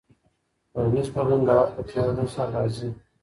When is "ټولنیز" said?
0.71-1.07